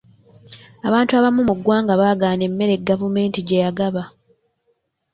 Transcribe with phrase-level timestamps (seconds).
[0.87, 4.03] Abantu abamu mu ggwanga baagaana emmere gavumenti gye yagaba.